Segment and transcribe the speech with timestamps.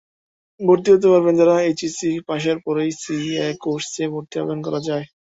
[0.59, 5.05] ভর্তি হতে পারবেন যাঁরাএইচএসসি পাসের পরই সিএ কোর্সে ভর্তির আবেদন করা যায়।